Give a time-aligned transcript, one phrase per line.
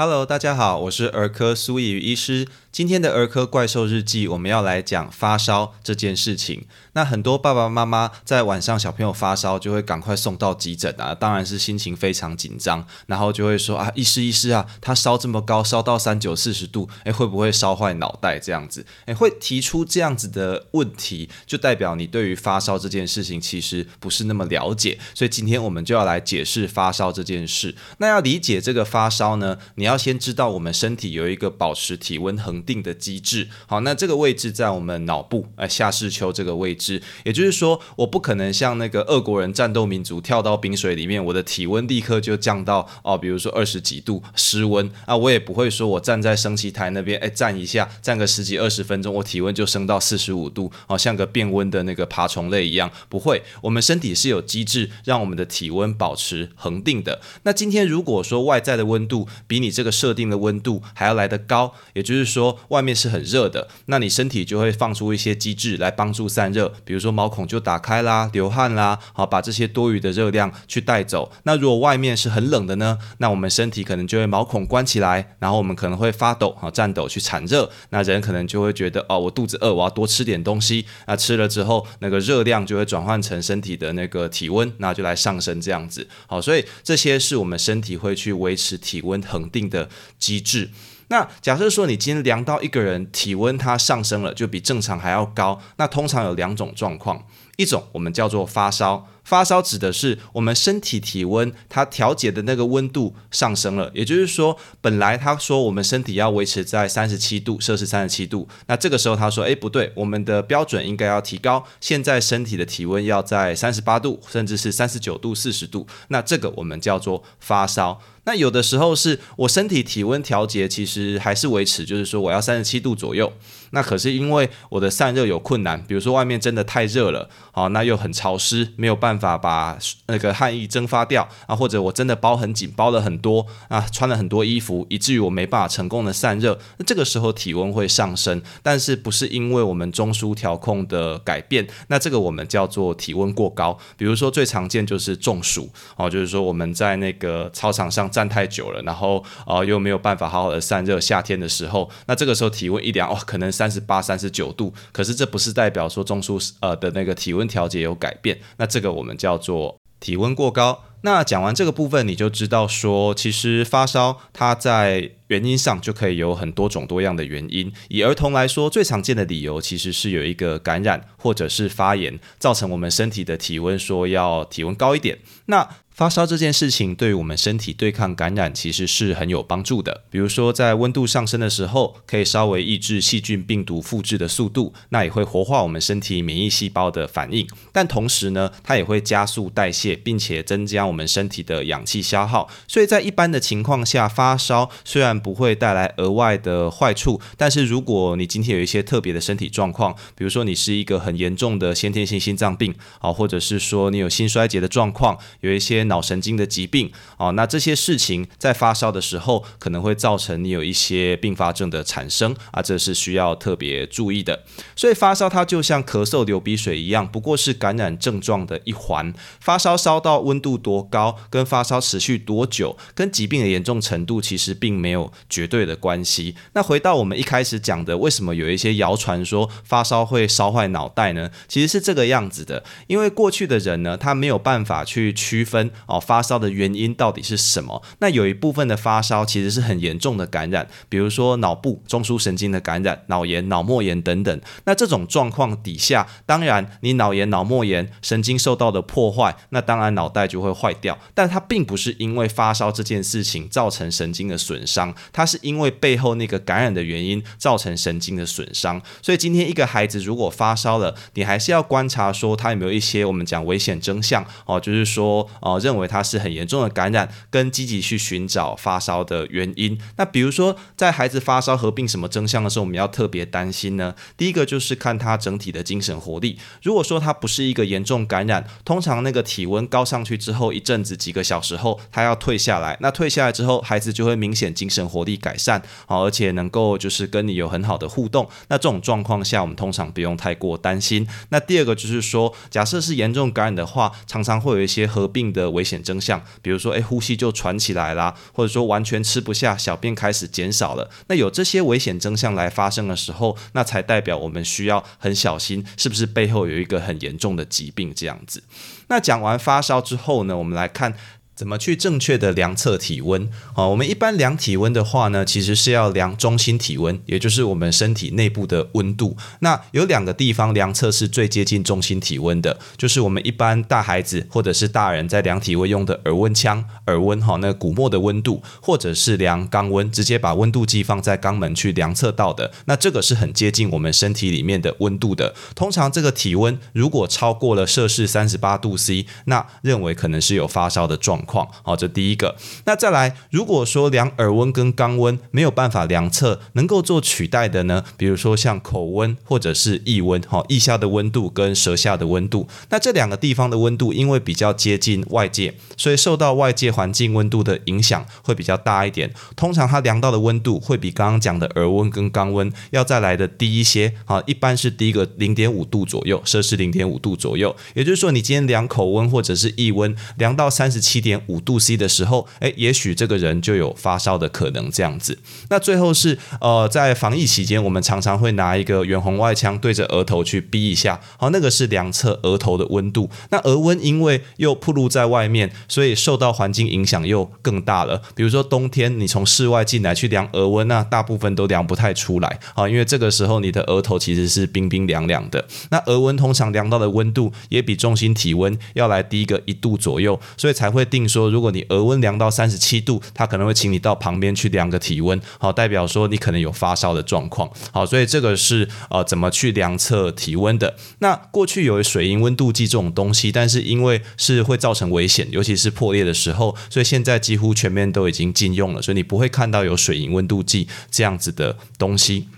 [0.00, 2.46] Hello，大家好，我是儿科苏毅医师。
[2.70, 6.66] 今天的儿科怪兽日记，我们要来讲发烧这件事情。
[6.92, 18.84] 那很多爸爸妈妈在晚上小朋友发烧，就会赶快送到急诊啊，当然是心情非常紧张，然后就会说啊，医师医师啊，他烧这么高，烧到三九四十度，诶，会不会烧坏脑袋这样子？
[19.06, 24.98] 诶，会提出这样子的问题，就代表你对于发烧这件事情其实不是那么了解。
[25.14, 27.74] 所以今天我们就要来解释发烧这件事。
[27.98, 33.48] 那要理解这个发烧呢，你要先知道我们身体有一个保持体温恒定的机制。
[33.66, 37.02] 好，那这个位置在我们脑部，哎，下视丘这个位置。
[37.24, 45.16] 也就是说，我不可能像那个俄国人战斗民族跳到冰水里面，我的体温立刻就降到哦，比如说二十几度失温啊。
[45.16, 52.90] 我也不会说我站在升旗台那边，哎，站一下，站个十几二十分钟，我体温就升到四十五度，好像个变温的那个爬虫类一样。
[53.08, 57.20] 不会，我们身体是有机制让我们的体温保持恒定的。
[57.42, 71.32] 那今天如果说外在的温度比你这个设定的温度还要来得高，也就是说外面是很热的，那你身体就会放出一些机制来帮助散热，比如说毛孔就打开啦，流汗啦，好把这些多余的热量去带走。
[71.44, 77.70] 那如果外面是很冷的呢，那我们身体可能就会毛孔关起来，然后我们可能会发抖啊，颤抖去产热。
[77.90, 80.86] 那人可能就会觉得哦，我肚子饿，我要多吃点东西。
[81.06, 86.06] 那吃了之后，那个热量就会转换成身体的那个体温，那就来上升这样子。
[86.26, 89.88] 好，所以这些是我们身体会去维持体温恒定的
[90.18, 90.70] 机制。
[91.08, 97.24] 那假设说你今天量到一个人体温它上升了，就比正常还要高，那通常有两种状况，
[97.56, 99.06] 一种我们叫做发烧。
[99.28, 118.00] 发烧指的是我们身体体温它调节的那个温度上升了，也就是说，本来他说我们身体要维持在三十七度摄氏三十七度，那这个时候他说，哎，不对，我们的标准应该要提高，现在身体的体温要在三十八度，甚至是三十九度、四十度，那这个我们叫做发烧。
[118.24, 123.32] 那有的时候是我身体体温调节其实还是维持，就是说我要三十七度左右，
[123.70, 129.38] 那可是因为我的散热有困难，比如说外面真的太热了，好，那又很潮湿，没有办法。
[129.38, 136.58] 把那个汗液蒸发掉啊，或者我真的包很紧，包了很多啊，穿了很多衣服，以至于我没办法成功的散热。
[136.78, 141.66] 那这个时候体温会上升，但是不是因为我们中枢调控的改变？
[141.86, 143.78] 那这个我们叫做体温过高。
[143.96, 150.98] 比如说最常见就是中暑哦，就是说我们在那个操场上站太久了，然后呃又没有办法好好的散热。
[150.98, 158.38] 夏天的时候，那这个时候体温一量哦，可能三十八、三十九度，可是这不是代表说中枢呃的那个体温调节有改变。
[158.56, 159.18] 那这个我们。
[159.18, 160.84] 叫做体温过高。
[161.02, 167.72] 那讲完这个部分，你就知道说，其实发烧它在原因上就可以有很多种多样的原因。
[167.88, 175.18] 以儿童来说，最常见的理由其实是有一个感染或者是发炎，造成我们身体的体温说要体温高一点。
[175.46, 180.04] 那发烧这件事情对于我们身体对抗感染其实是很有帮助的。
[180.08, 187.44] 比如说，在温度上升的时候，可以稍微抑制细菌、病毒复制的速度，那也会活化我们身体免疫细胞的反应。
[187.72, 192.48] 但同时呢，它也会加速代谢，并且增加我们身体的氧气消耗。
[192.68, 214.44] 所以在一般的情况下，发烧虽然不会带来额外的坏处，但是如果你今天有一些特别的身体状况，比如说你是一个很严重的先天性心脏病啊，或者是说你有心衰竭的状况，有一些脑神经的疾病哦，那这些事情在发烧的时候可能会造成你有一些并发症的产生啊，这是需要特别注意的。
[214.76, 219.12] 所以发烧它就像咳嗽、流鼻水一样，不过是感染症状的一环。
[219.40, 226.36] 发烧烧到温度多高，跟发烧持续多久，跟疾病的严重程度其实并没有绝对的关系。
[226.52, 231.30] 那回到我们一开始讲的，为什么有一些谣传说发烧会烧坏脑袋呢？
[231.48, 235.70] 其实是这个样子的，因为过去的人呢，他没有办法去区分。
[235.86, 237.82] 哦，发烧的原因到底是什么？
[238.00, 244.40] 那有一部分的发烧其实是很严重的感染，比如说脑部中枢神经的感染、脑炎、脑膜炎等等。
[244.64, 250.98] 那这种状况底下，当然你脑炎、脑膜炎神经受到的破坏，那当然脑袋就会坏掉。
[251.14, 258.80] 但它并不是因为发烧这件事情造成神经的损伤，它是因为背后那个感染的原因造成神经的损伤。
[259.02, 265.78] 所以今天一个孩子如果发烧了，你还是要观察说他有没有一些我们讲危险征象哦，就是说哦认。
[265.78, 269.78] 为它是很严重的感染，跟积极去寻找发烧的原因。
[269.96, 273.94] 那比如说，在孩子发烧合并什么征象的时候，我们要特别担心呢？
[274.16, 276.36] 第一个就是看他整体的精神活力。
[276.64, 282.76] 如果说他不是一个严重感染，通常那个体温高上去之后，一阵子几个小时后，他要退下来。
[282.80, 288.28] 那退下来之后，孩子就会明显精神活力改善，好，而且能够就是跟你有很好的互动。
[288.48, 291.06] 那这种状况下，我们通常不用太过担心。
[291.28, 300.88] 那第二个就是说，假设是严重感染的话，常常会有一些合并的危险征象，比如说诶呼吸就喘起来啦，或者说完全吃不下，小便开始减少了。
[301.08, 308.42] 那有这些危险征象来发生的时候，那才代表我们需要很小心，是不是背后有一个很严重的疾病这样子。
[308.86, 310.94] 那讲完发烧之后呢，我们来看。
[311.38, 313.28] 怎么去正确的量测体温？
[313.54, 319.16] 好，我们一般量体温的话呢，其实是要量中心体温，也就是我们身体内部的温度。
[319.38, 332.50] 那有两个地方量测是最接近中心体温的，就是我们一般大孩子或者是大人在量体温用的耳温枪，耳温哈，那鼓膜的温度，或者是量肛温，直接把温度计放在肛门去量测到的。
[332.64, 335.32] 那这个是很接近我们身体里面的温度的。
[335.54, 341.16] 通常这个体温如果超过了摄氏三十八度 C，那认为可能是有发烧的状。
[341.20, 342.34] 况况好，这第一个。
[342.64, 347.84] 那再来，如果说量耳温跟肛温没有办法量测，能够做取代的呢？
[347.98, 352.48] 比如说像口温或者是腋温，哈，腋下的温度跟舌下的温度。
[352.70, 359.12] 那这两个地方的温度，因为比较接近外界，所以受到外界环境温度的影响会比较大一点。
[359.36, 363.92] 通常它量到的温度会比刚刚讲的耳温跟肛温要再来的低一些。
[364.06, 367.54] 好，一般是低个零点五度左右，摄氏零点五度左右。
[367.74, 371.28] 也就是说，你今天量口温或者是腋温，量到三十七点点。
[371.28, 375.18] 五度 C 的时候，哎，也许这个人就有发烧的可能，这样子。
[375.50, 383.10] 那最后是呃，在防疫期间，我们常常会拿一个远红外枪对着额头去逼一下，好，那个是量测额头的温度。
[383.30, 388.00] 那额温因为又暴露在外面，所以受到环境影响又更大了。
[388.14, 395.44] 比如说冬天你从室外进来去量额温，那大部分都量不太出来，啊，因为这个时候你的额头其实是冰冰凉凉的。
[395.70, 401.07] 那额温通常量到的温度也比中心体温要来低个一度左右，所以才会定。
[401.08, 410.76] 说，如果你额温量到三十七度，他可能会请你到旁边去量个体温，好，代表说你可能有发烧的状况，好，所以这个是呃怎么去量测体温的？
[410.98, 422.28] 那过去有水银温度计这种东西，但是因为是会造成危险，尤其是破裂的时候，所以现在几乎全面都已经禁用了，所以你不会看到有水银温度计这样子的东西。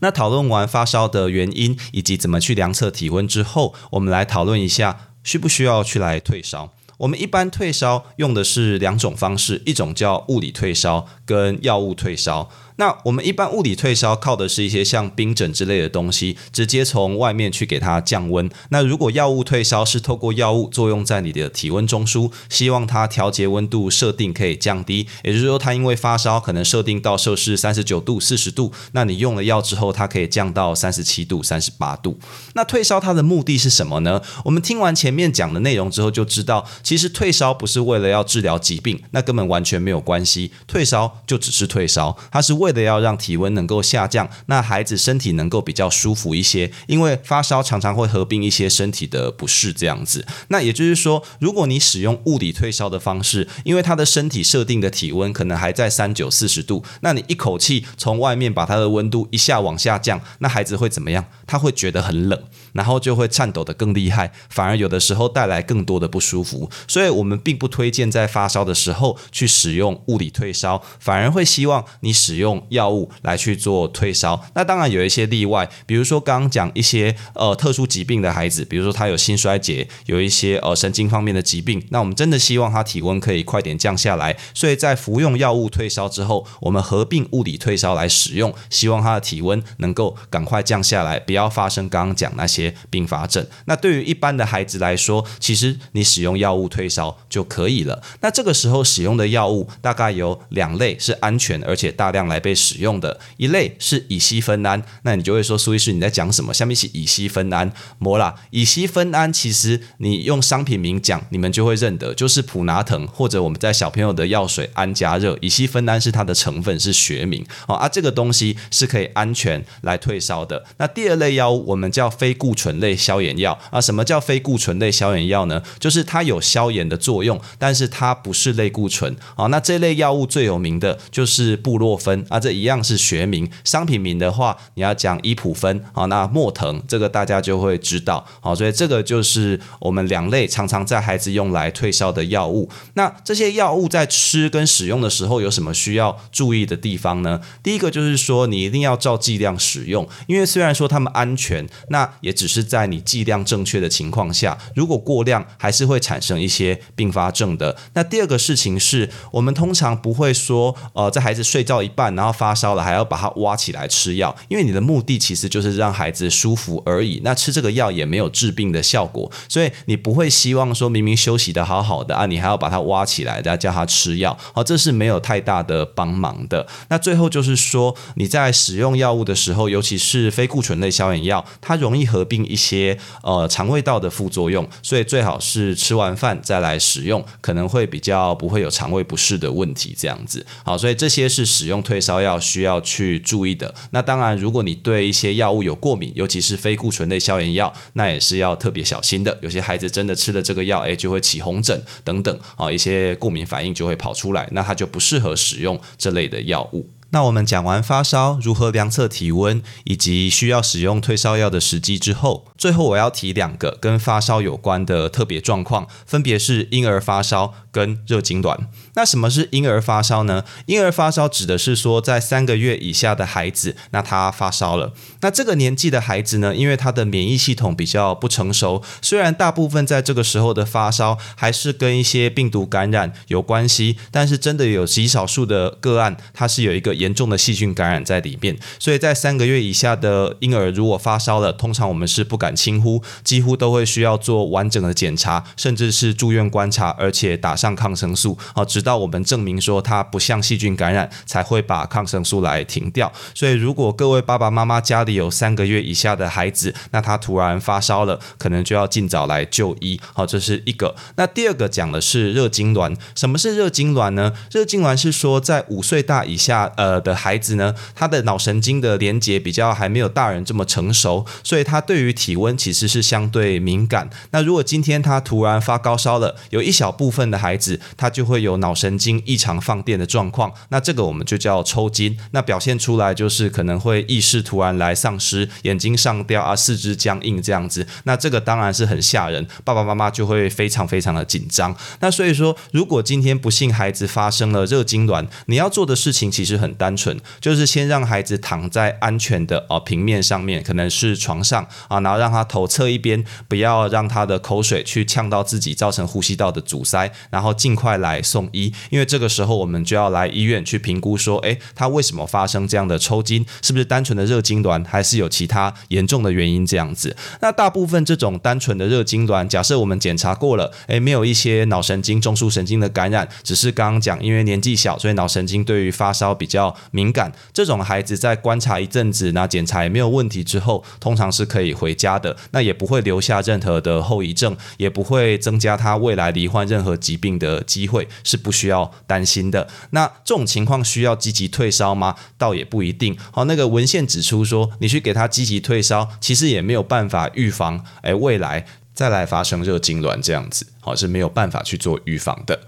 [0.00, 6.73] 那讨论完发烧的原因以及怎么去量测体温之后，我们来讨论一下需不需要去来退烧。
[6.98, 12.50] 我们一般退烧用的是两种方式，一种叫物理退烧，跟药物退烧。
[12.76, 18.50] 那我们一般物理退烧靠的是一些像冰枕之类的东西，直接从外面去给它降温。
[18.70, 32.18] 那如果药物退烧是透过药物作用在你的体温中枢，希望它调节温度设定可以降低，也就是说它因为发烧可能设定到摄氏三十九度、四十度，那你用了药之后，它可以降到三十七度、三十八度。
[32.54, 34.20] 那退烧它的目的是什么呢？
[34.44, 40.50] 我们听完前面讲的内容之后，就知道其实退烧不是为了要治疗疾病，那根本完全没有关系。
[40.66, 50.26] 退烧就只是退烧，它是为为了要让体温能够下降，那孩子身体能够比较舒服一些，因为发烧常常会合并一些身体的不适，这样子。
[50.48, 61.26] 那也就是说，如果你使用物理退烧的方式，因为他的身体设定的体温可能还在三九四十度，那你一口气从外面把他的温度一下往下降，那孩子会怎么样？
[61.46, 62.42] 他会觉得很冷，
[62.74, 66.68] 然后就会颤抖的更厉害，反而有的时候带来更多的不舒服。
[66.86, 72.62] 所以我们并不推荐在发烧的时候去使用物理退烧，反而会希望你使用。
[72.74, 93.44] 药物来去做退烧，那当然有一些例外，比如说刚刚讲一些呃特殊疾病的孩子，比如说他有心衰竭，有一些呃神经方面的疾病，那我们真的希望他体温可以快点降下来，所以在服用药物退烧之后，我们合并物理退烧来使用，希望他的体温能够赶快降下来，不要发生刚刚讲那些并发症。
[93.64, 98.00] 那对于一般的孩子来说，其实你使用药物退烧就可以了。
[98.20, 102.44] 那这个时候使用的药物大概有两类是安全而且大量来。
[102.44, 106.52] 被使用的一类是乙烯酚胺，那你就会说苏医师你在讲什么？
[106.52, 120.66] 下面是乙烯酚胺，摩啦，乙烯酚胺其实你用商品名讲，你们就会认得，就是普拿疼或者我们在小朋友的药水安加热，乙烯酚胺是它的成分是学名哦啊，这个东西是可以安全来退烧的。
[120.76, 125.62] 那第二类药物我们叫非固醇类消炎药啊，什么叫非固醇类消炎药呢？
[125.78, 129.46] 就是它有消炎的作用，但是它不是类固醇啊。
[129.46, 132.24] 那这类药物最有名的就是布洛芬。
[132.28, 142.68] 啊，这一样是学名，商品名的话，你要讲伊普芬，好，那莫腾这个大家就会知道，好，所以这个就是我们两类常常在孩子用来退烧的药物。
[142.94, 147.40] 那这些药物在吃跟使用的时候有什么需要注意的地方呢？
[147.62, 157.74] 第一个就是说，你一定要照剂量使用，因为虽然说它们安全，那也只只是在你剂量正确的情况下，如果过量，还是会产生一些并发症的。
[157.94, 167.22] 那第二个事情是我们通常不会说，呃，在孩子睡觉一半，然后发烧了，还要把他挖起来吃药，因为你的目的其实就是让孩子舒服而已。
[167.24, 176.66] 那吃这个药也没有治病的效果，所以你不会希望说明明休息的好好的啊，你还要把他挖起来，再叫他吃药，好，这是没有太大的帮忙的。
[176.90, 189.94] 那最后就是说，你在使用药物的时候，尤其是非固醇类消炎药，它容易合并一些呃肠胃道的副作用，所以最好是吃完饭再来使用，可能会比较不会有肠胃不适的问题。
[189.98, 193.74] 这样子，好，所以这些是使用退烧药需要去注意的。
[193.90, 199.36] 那当然，如果你对一些药物有过敏，尤其是非固醇类消炎药，那也是要特别小心的。
[199.42, 206.88] 有些孩子真的吃了这个药，诶，就会起红疹等等啊，一些过敏反应就会跑出来，那他就不适合使用这类的药物。
[207.14, 218.56] 那我们讲完发烧如何量测体温，以及需要使用退烧药的时机之后，最后我要提两个跟发烧有关的特别状况，分别是婴儿发烧跟热痉挛。
[218.94, 220.44] 那什么是婴儿发烧呢？
[220.66, 224.94] 婴儿发烧指的是说，在三个月以下的孩子，那他发烧了。
[225.20, 236.94] 那这个年纪的孩子呢，因为他的免疫系统比较不成熟，虽然大部分在这个时候的发烧还是跟一些病毒感染有关系，但是真的有极少数的个案，它是有一个。
[236.94, 253.10] 严重的细菌感染在里面，所以在三个月以下的婴儿如果发烧了，通常我们是不敢轻忽，几乎都会需要做完整的检查，甚至是住院观察，而且打上抗生素，好，直到我们证明说它不像细菌感染，才会把抗生素来停掉。
[253.34, 259.98] 所以，如果各位爸爸妈妈家里有三个月以下的孩子，那他突然发烧了，可能就要尽早来就医。
[260.12, 260.94] 好，这是一个。
[261.16, 264.32] 那第二个讲的是热痉挛，什么是热痉挛呢？
[264.50, 267.04] 热痉挛是说在五岁大以下，呃。
[267.04, 274.08] 的孩子呢，他的脑神经的连接比较还没有大人这么成熟，所以他对于体温其实是相对敏感。
[274.30, 282.18] 那如果今天他突然发高烧了，有一小部分的孩孩子他就会有脑神经异常放电的状况，那这个我们就叫抽筋。
[282.32, 287.86] 那表现出来就是可能会意识突然来丧失，眼睛上吊啊，四肢僵硬这样子。
[288.02, 291.74] 那这个当然是很吓人，爸爸妈妈就会非常非常的紧张。
[292.00, 296.74] 那所以说，如果今天不幸孩子发生了热痉挛，你要做的事情其实很。
[296.76, 308.72] 单纯就是先让孩子躺在安全的哦平面上面，可能是床上啊，然后让他头侧一边，不要让他的口水去呛到自己，造成呼吸道的阻塞，然后然后尽快来送医。
[308.88, 313.44] 因为这个时候我们就要来医院去评估，说，诶，他为什么发生这样的抽筋？
[313.60, 316.64] 是不是单纯的热痉挛，还是有其他严重的原因？
[316.64, 326.74] 这样子，那大部分这种单纯的热痉挛，假设我们检查过了，诶，没有一些脑神经、中枢神经的感染，只是刚刚讲，因为年纪小，所以脑神经对于发烧比较。
[326.92, 339.68] 敏感这种孩子在观察一阵子，那检查也没有问题之后，通常是可以回家的，那也不会留下任何的后遗症，也不会增加他未来罹患任何疾病病的机会，是不需要担心的。
[339.90, 342.14] 那这种情况需要积极退烧吗？
[342.38, 343.16] 倒也不一定。
[343.32, 352.60] 好，那个文献指出说，你去给他积极退烧，其实也没有办法预防，哎，未来再来发生热痉挛这样子，好是没有办法去做预防的。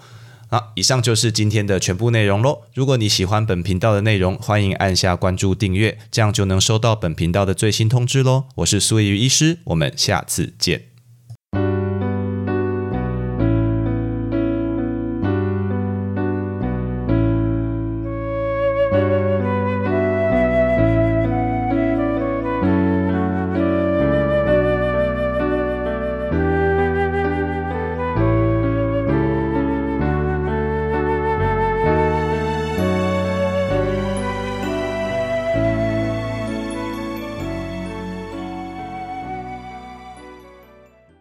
[0.48, 2.62] 好，以上就是今天的全部内容喽。
[2.72, 8.44] 如果你喜欢本频道的内容，欢迎按下关注订阅，这样就能收到本频道的最新通知喽。
[8.56, 10.95] 我是苏怡医师，我们下次见。